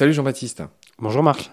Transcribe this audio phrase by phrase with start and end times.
[0.00, 0.62] Salut Jean-Baptiste.
[0.98, 1.50] Bonjour Marc.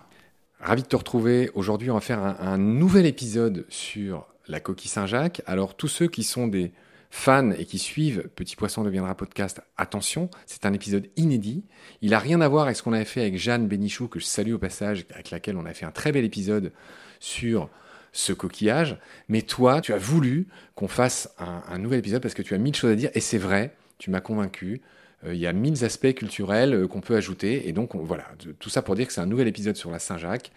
[0.59, 1.49] Ravi de te retrouver.
[1.53, 5.41] Aujourd'hui, on va faire un, un nouvel épisode sur la coquille Saint-Jacques.
[5.45, 6.71] Alors, tous ceux qui sont des
[7.09, 11.65] fans et qui suivent Petit Poisson deviendra podcast, attention, c'est un épisode inédit.
[12.01, 14.25] Il a rien à voir avec ce qu'on avait fait avec Jeanne Bénichou, que je
[14.25, 16.71] salue au passage, avec laquelle on a fait un très bel épisode
[17.19, 17.69] sur
[18.17, 18.97] ce coquillage.
[19.29, 22.75] Mais toi, tu as voulu qu'on fasse un, nouvel épisode parce que tu as mille
[22.75, 24.81] choses à dire et c'est vrai, tu m'as convaincu.
[25.25, 27.67] Euh, il y a mille aspects culturels euh, qu'on peut ajouter.
[27.69, 28.25] Et donc, on- voilà,
[28.59, 30.51] tout ça pour dire que c'est un nouvel épisode sur la Saint-Jacques.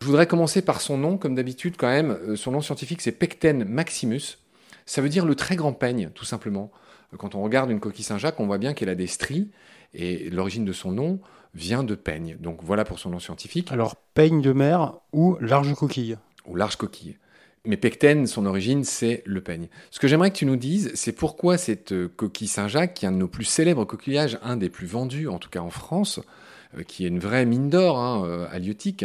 [0.00, 2.10] Je voudrais commencer par son nom, comme d'habitude, quand même.
[2.10, 4.38] Euh, Son nom scientifique, c'est Pecten maximus.
[4.86, 6.70] Ça veut dire le très grand peigne, tout simplement.
[7.16, 9.50] Quand on regarde une coquille Saint-Jacques, on voit bien qu'elle a des stries.
[9.94, 11.20] Et l'origine de son nom
[11.54, 12.36] vient de peigne.
[12.40, 16.16] Donc voilà pour son nom scientifique, Alors, peigne de mer ou large coquille?
[16.48, 17.16] Ou large coquille.
[17.64, 19.68] Mais Pecten, son origine, c'est le peigne.
[19.90, 23.08] Ce que j'aimerais que tu nous dises, c'est pourquoi cette euh, coquille Saint-Jacques, qui est
[23.08, 26.20] un de nos plus célèbres coquillages, un des plus vendus, en tout cas en France,
[26.78, 29.04] euh, qui est une vraie mine d'or hein, euh, halieutique,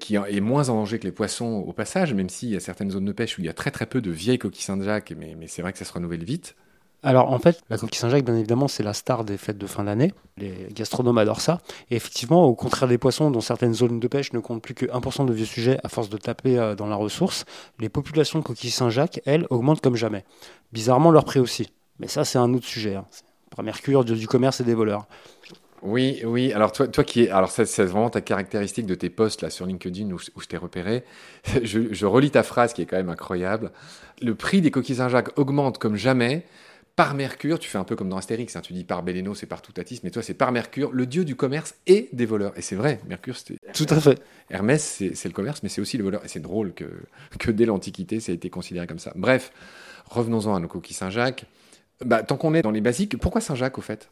[0.00, 2.92] qui est moins en danger que les poissons au passage, même s'il y a certaines
[2.92, 5.34] zones de pêche où il y a très très peu de vieilles coquilles Saint-Jacques, mais,
[5.36, 6.54] mais c'est vrai que ça se renouvelle vite.
[7.04, 9.84] Alors, en fait, la coquille Saint-Jacques, bien évidemment, c'est la star des fêtes de fin
[9.84, 10.12] d'année.
[10.36, 11.60] Les gastronomes adorent ça.
[11.90, 14.86] Et effectivement, au contraire des poissons, dont certaines zones de pêche ne comptent plus que
[14.86, 17.44] 1% de vieux sujets à force de taper euh, dans la ressource,
[17.78, 20.24] les populations de coquilles Saint-Jacques, elles, augmentent comme jamais.
[20.72, 21.70] Bizarrement, leur prix aussi.
[22.00, 22.96] Mais ça, c'est un autre sujet.
[22.96, 23.06] Hein.
[23.62, 25.06] Mercure, dieu du commerce et des voleurs.
[25.82, 26.52] Oui, oui.
[26.52, 29.66] Alors toi, toi qui es, alors c'est vraiment ta caractéristique de tes posts là sur
[29.66, 31.04] LinkedIn où je t'ai repéré.
[31.62, 33.70] Je, je relis ta phrase qui est quand même incroyable.
[34.20, 36.44] Le prix des coquilles Saint-Jacques augmente comme jamais.
[36.98, 39.46] Par Mercure, tu fais un peu comme dans Astérix, hein, tu dis par Béléno, c'est
[39.46, 42.52] par Toutatis, mais toi c'est par Mercure, le dieu du commerce et des voleurs.
[42.58, 44.20] Et c'est vrai, Mercure, c'était Tout à fait.
[44.50, 46.24] Hermès, c'est le commerce, mais c'est aussi les voleurs.
[46.24, 46.86] Et c'est drôle que,
[47.38, 49.12] que dès l'Antiquité, ça a été considéré comme ça.
[49.14, 49.52] Bref,
[50.06, 51.44] revenons-en à nos coquilles Saint-Jacques.
[52.04, 54.10] Bah, tant qu'on est dans les basiques, pourquoi Saint-Jacques au fait?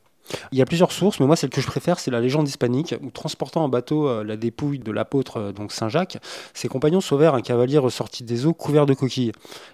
[0.53, 2.94] Il y a plusieurs sources, mais moi celle que je préfère, c'est la légende hispanique,
[3.03, 6.19] où transportant en bateau euh, la dépouille de l'apôtre euh, donc Saint Jacques,
[6.54, 9.32] ses compagnons sauvèrent un cavalier ressorti des eaux couvert de coquilles.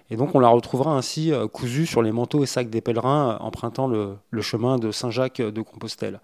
[0.09, 3.37] Et donc on la retrouvera ainsi euh, cousue sur les manteaux et sacs des pèlerins,
[3.41, 6.19] empruntant le, chemin de Saint Jacques de Compostelle.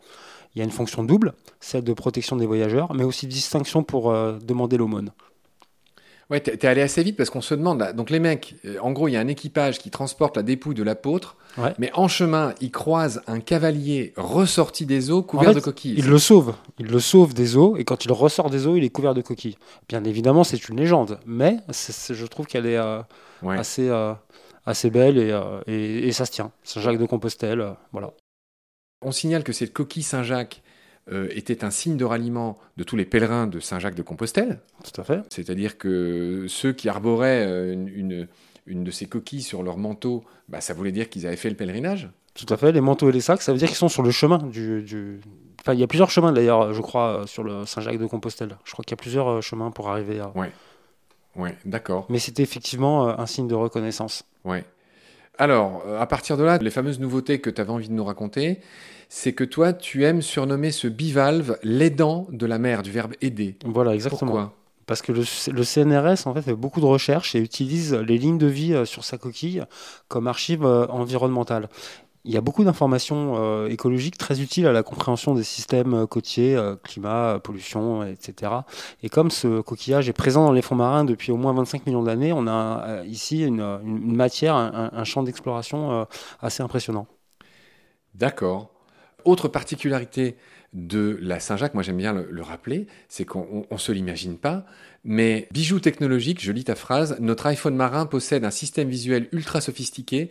[0.55, 3.83] Il y a une fonction double, celle de protection des voyageurs, mais aussi de distinction
[3.83, 5.11] pour demander l'aumône.
[6.29, 7.91] Ouais, t'es t'es allé assez vite parce qu'on se demande là.
[7.91, 10.75] Donc les mecs, euh, en gros, il y a un équipage qui transporte la dépouille
[10.75, 11.73] de l'apôtre, Ouais.
[11.79, 15.95] mais en chemin, ils croisent un cavalier ressorti des eaux couvert En fait, de coquilles.
[15.97, 18.83] Il le sauve, il le sauve des eaux, et quand il ressort des eaux, il
[18.83, 19.57] est couvert de coquilles.
[19.87, 23.01] Bien évidemment, c'est une légende, mais c'est- c'est- je trouve qu'elle est euh,
[23.41, 23.57] Ouais.
[23.57, 24.13] assez, euh,
[24.67, 26.51] assez belle et, euh, et, et ça se tient.
[26.63, 28.11] Saint-Jacques de Compostelle, voilà.
[29.01, 30.61] On signale que cette coquille Saint-Jacques
[31.11, 34.59] euh, était un signe de ralliement de tous les pèlerins de Saint-Jacques de Compostelle.
[34.83, 35.21] Tout à fait.
[35.29, 38.27] C'est-à-dire que ceux qui arboraient euh, une, une,
[38.67, 41.55] une de ces coquilles sur leur manteau, bah, ça voulait dire qu'ils avaient fait le
[41.55, 42.09] pèlerinage.
[42.35, 42.71] Tout à fait.
[42.71, 44.81] Les manteaux et les sacs, ça veut dire qu'ils sont sur le chemin du.
[44.83, 45.19] du-
[45.61, 48.57] Enfin, il y a plusieurs chemins d'ailleurs, je crois, euh, sur le Saint-Jacques de Compostelle.
[48.63, 50.31] Je crois qu'il y a plusieurs chemins pour arriver à.
[51.35, 52.05] Ouais, d'accord.
[52.09, 54.23] Mais c'était effectivement un signe de reconnaissance.
[54.45, 54.63] Ouais.
[55.39, 58.03] Alors, euh, à partir de là, les fameuses nouveautés que tu avais envie de nous
[58.03, 58.59] raconter,
[59.07, 63.55] c'est que toi, tu aimes surnommer ce bivalve l'aidant de la mer, du verbe aider.
[63.65, 64.31] Voilà, exactement.
[64.31, 64.53] Pourquoi?
[64.85, 68.37] Parce que le, le CNRS en fait fait beaucoup de recherches et utilise les lignes
[68.37, 69.63] de vie euh, sur sa coquille
[70.09, 71.69] comme archive euh, environnementale.
[72.29, 76.05] Il y a beaucoup d'informations euh, écologiques très utiles à la compréhension des systèmes euh,
[76.05, 78.51] côtiers, euh, climat, pollution, etc.
[79.01, 82.03] Et comme ce coquillage est présent dans les fonds marins depuis au moins 25 millions
[82.03, 86.05] d'années, on a ici une, matière, un, champ d'exploration
[86.39, 87.07] assez impressionnant.
[88.13, 88.69] D'accord.
[89.25, 90.35] Autre particularité
[90.73, 94.65] de la Saint-Jacques, moi j'aime bien le, le rappeler, c'est qu'on ne se l'imagine pas,
[95.03, 99.61] mais bijou technologique, je lis ta phrase, notre iPhone marin possède un système visuel ultra
[99.61, 100.29] sophistiqué,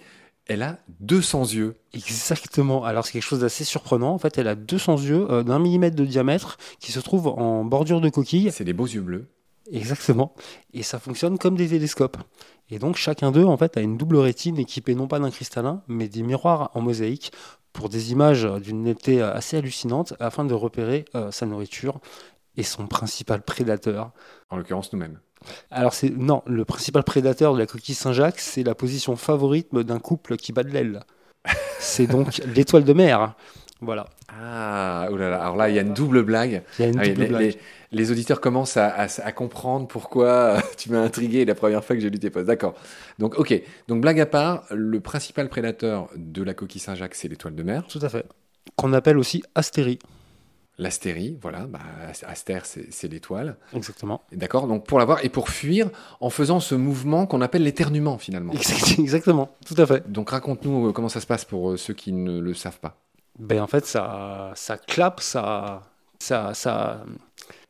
[0.48, 1.76] elle a 200 yeux.
[1.92, 2.84] Exactement.
[2.84, 4.12] Alors c'est quelque chose d'assez surprenant.
[4.12, 7.64] En fait, elle a 200 yeux euh, d'un millimètre de diamètre qui se trouvent en
[7.64, 8.50] bordure de coquille.
[8.50, 9.28] C'est des beaux yeux bleus.
[9.70, 10.34] Exactement.
[10.72, 12.16] Et ça fonctionne comme des télescopes.
[12.70, 15.82] Et donc chacun d'eux, en fait, a une double rétine équipée non pas d'un cristallin,
[15.86, 17.32] mais des miroirs en mosaïque
[17.74, 22.00] pour des images d'une netteté assez hallucinante afin de repérer euh, sa nourriture
[22.58, 24.10] et son principal prédateur.
[24.50, 25.18] En l'occurrence nous-mêmes.
[25.70, 30.00] Alors c'est non, le principal prédateur de la coquille Saint-Jacques, c'est la position favorite d'un
[30.00, 31.00] couple qui bat de l'aile.
[31.78, 33.34] C'est donc l'étoile de mer.
[33.80, 34.06] Voilà.
[34.28, 36.64] Ah, oh là là, alors là, il y a une double blague.
[36.78, 37.40] Il y a une Ah double les, blague.
[37.42, 37.58] les-
[37.92, 42.02] les auditeurs commencent à, à- à comprendre pourquoi tu m'as intrigué la première fois que
[42.02, 42.46] j'ai lu tes posts.
[42.48, 42.74] D'accord.
[43.20, 43.62] Donc, ok.
[43.86, 47.84] Donc, blague à part, le principal prédateur de la coquille Saint-Jacques, c'est l'étoile de mer.
[47.88, 48.26] Tout à fait.
[48.76, 50.00] Qu'on appelle aussi astérie.
[50.80, 51.80] L'astérie, voilà, bah,
[52.28, 53.56] Astère, c'est l'étoile.
[53.74, 54.22] Exactement.
[54.30, 55.90] D'accord, donc pour l'avoir et pour fuir
[56.20, 58.52] en faisant ce mouvement qu'on appelle l'éternuement finalement.
[58.98, 60.08] Exactement, tout à fait.
[60.10, 62.96] Donc raconte-nous euh, comment ça se passe pour euh, ceux qui ne le savent pas.
[63.40, 65.82] Ben en fait, ça, ça clappe, ça,
[66.18, 67.04] ça, ça,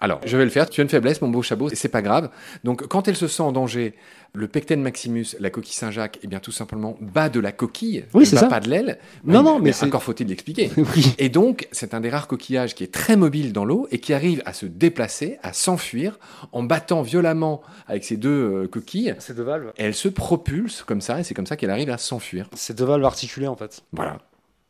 [0.01, 0.71] alors, je vais le faire.
[0.71, 2.31] Tu as une faiblesse, mon beau chabot, et c'est pas grave.
[2.63, 3.95] Donc, quand elle se sent en danger,
[4.33, 8.25] le pecten maximus, la coquille Saint-Jacques, eh bien, tout simplement, bat de la coquille, oui,
[8.25, 8.47] c'est ça.
[8.47, 8.99] pas de l'aile.
[9.25, 10.71] Non, non, mais, encore faut-il l'expliquer.
[10.97, 11.15] oui.
[11.19, 14.15] Et donc, c'est un des rares coquillages qui est très mobile dans l'eau et qui
[14.15, 16.19] arrive à se déplacer, à s'enfuir,
[16.53, 19.17] en battant violemment avec ses deux euh, coquilles.
[19.19, 19.73] Ces deux valves.
[19.79, 22.49] Et elle se propulse comme ça, et c'est comme ça qu'elle arrive à s'enfuir.
[22.55, 23.83] Ces deux valves articulées, en fait.
[23.93, 24.19] Voilà.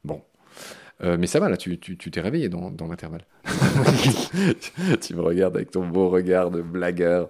[0.05, 0.23] Bon.
[1.03, 3.25] Euh, mais ça va, là, tu t'es réveillé dans, dans l'intervalle.
[5.01, 7.29] tu me regardes avec ton beau regard de blagueur.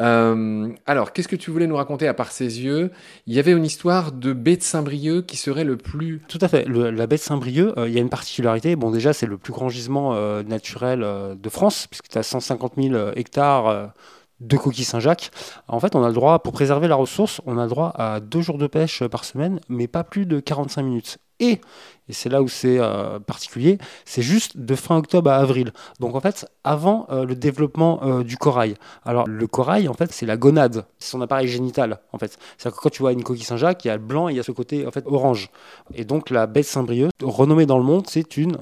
[0.00, 2.90] Euh, alors, qu'est-ce que tu voulais nous raconter à part ses yeux?
[3.26, 6.22] Il y avait une histoire de baie de Saint-Brieuc qui serait le plus...
[6.28, 6.66] Tout à fait.
[6.66, 8.76] la baie de Saint-Brieuc, euh, il y a une particularité.
[8.76, 10.14] Bon, déjà, c'est le plus grand gisement
[10.44, 11.00] naturel
[11.36, 13.92] de France, puisque tu as 150 000 hectares
[14.42, 15.30] de coquilles Saint-Jacques.
[15.68, 18.20] En fait, on a le droit, pour préserver la ressource, on a le droit à
[18.20, 21.18] deux jours de pêche par semaine, mais pas plus de 45 minutes.
[21.40, 21.60] Et,
[22.08, 25.72] et c'est là où c'est euh, particulier, c'est juste de fin octobre à avril.
[25.98, 28.76] Donc en fait, avant euh, le développement euh, du corail.
[29.04, 31.98] Alors le corail, en fait, c'est la gonade, c'est son appareil génital.
[32.12, 34.28] En fait, c'est-à-dire que quand tu vois une coquille Saint-Jacques, il y a le blanc
[34.28, 35.50] et il y a ce côté en fait orange.
[35.94, 38.58] Et donc la baie Saint-Brieuc, renommée dans le monde, c'est une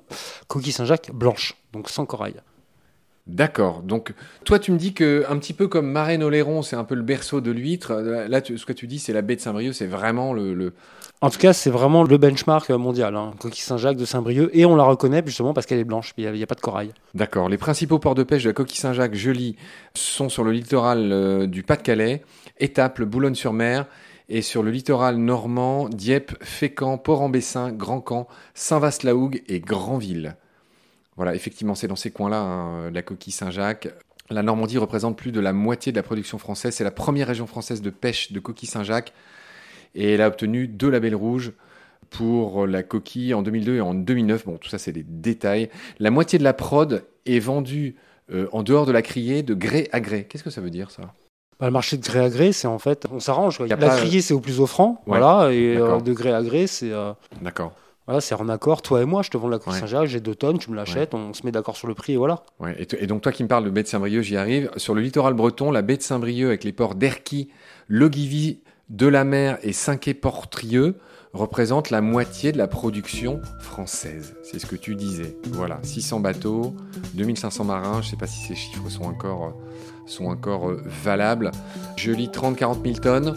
[0.48, 2.40] coquille Saint-Jacques blanche, donc sans corail.
[3.30, 3.82] D'accord.
[3.82, 4.12] Donc,
[4.44, 7.02] toi, tu me dis que un petit peu comme Marraine Oléron, c'est un peu le
[7.02, 7.94] berceau de l'huître.
[7.94, 10.72] Là, ce que tu dis, c'est la baie de Saint-Brieuc, c'est vraiment le,
[11.20, 13.32] En tout cas, c'est vraiment le benchmark mondial, hein.
[13.38, 16.42] coquille Saint-Jacques de Saint-Brieuc, et on la reconnaît justement parce qu'elle est blanche, il n'y
[16.42, 16.90] a, pas de corail.
[17.14, 17.48] D'accord.
[17.48, 19.54] Les principaux ports de pêche de la coquille Saint-Jacques, je lis,
[19.94, 22.24] sont sur le littoral euh, du Pas-de-Calais,
[22.58, 23.86] Étaples, Boulogne-sur-Mer,
[24.28, 30.36] et sur le littoral normand, Dieppe, Fécamp, Port-en-Bessin, Grand-Camp, Saint-Vaast-la-Hougue et Granville.
[31.20, 33.88] Voilà, effectivement, c'est dans ces coins-là, hein, la coquille Saint-Jacques.
[34.30, 36.72] La Normandie représente plus de la moitié de la production française.
[36.74, 39.12] C'est la première région française de pêche de coquille Saint-Jacques.
[39.94, 41.52] Et elle a obtenu deux labels rouges
[42.08, 44.46] pour la coquille en 2002 et en 2009.
[44.46, 45.68] Bon, tout ça, c'est des détails.
[45.98, 47.96] La moitié de la prod est vendue
[48.32, 50.24] euh, en dehors de la criée de gré à gré.
[50.24, 51.02] Qu'est-ce que ça veut dire, ça?
[51.58, 53.60] Bah, le marché de gré à gré, c'est en fait, on s'arrange.
[53.60, 56.90] La criée, c'est au plus offrant, voilà, et euh, de gré à gré, c'est.
[56.90, 57.12] Euh,
[57.42, 57.74] d'accord.
[58.10, 60.34] Voilà, c'est en accord, toi et moi, je te vends la coquille Saint-Jacques, j'ai deux
[60.34, 62.42] tonnes, tu me l'achètes, on se met d'accord sur le prix et voilà.
[62.58, 64.68] Ouais, et, donc toi qui me parles de baie de Saint-Brieuc, j'y arrive.
[64.78, 67.50] Sur le littoral breton, la baie de Saint-Brieuc avec les ports d'Erquy,
[67.86, 70.96] Logivy, de la Mer et Cinquet-Portrieux
[71.32, 74.34] représente la moitié de la production française.
[74.42, 75.36] C'est ce que tu disais.
[75.52, 76.74] Voilà, 600 bateaux,
[77.14, 80.82] 2500 marins, je ne sais pas si ces chiffres sont encore, euh, sont encore euh,
[81.04, 81.52] valables.
[81.96, 83.36] Je lis 30-40 000 tonnes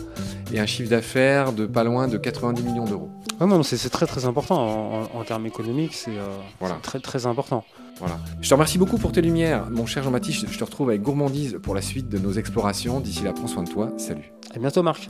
[0.52, 3.12] et un chiffre d'affaires de pas loin de 90 millions d'euros.
[3.40, 7.64] Ah non, c'est très très important en, termes économiques, c'est euh, très très important.
[8.00, 8.18] Voilà.
[8.42, 10.46] Je te remercie beaucoup pour tes lumières, mon cher Jean-Baptiste.
[10.50, 13.00] Je te retrouve avec gourmandise pour la suite de nos explorations.
[13.00, 13.92] D'ici là, prends soin de toi.
[13.98, 14.32] Salut.
[14.54, 15.10] À bientôt, Marc.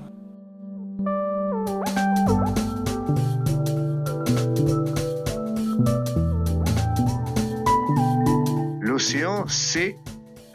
[8.81, 9.98] L'océan, c'est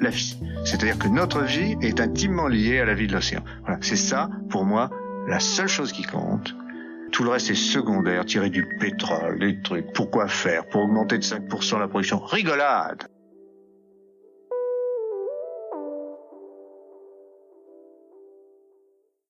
[0.01, 0.39] la vie.
[0.65, 3.43] C'est-à-dire que notre vie est intimement liée à la vie de l'océan.
[3.63, 4.91] Voilà, c'est ça, pour moi,
[5.27, 6.55] la seule chose qui compte.
[7.13, 9.93] Tout le reste est secondaire, tirer du pétrole, des trucs.
[9.93, 10.67] Pourquoi faire?
[10.67, 12.19] Pour augmenter de 5% la production.
[12.19, 13.09] Rigolade